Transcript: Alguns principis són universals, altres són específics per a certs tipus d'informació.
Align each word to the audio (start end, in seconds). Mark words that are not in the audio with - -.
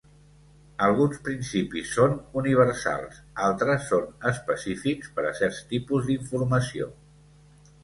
Alguns 0.85 1.19
principis 1.27 1.91
són 1.97 2.15
universals, 2.41 3.19
altres 3.49 3.87
són 3.93 4.09
específics 4.33 5.15
per 5.19 5.29
a 5.33 5.37
certs 5.43 5.63
tipus 5.75 6.11
d'informació. 6.11 6.91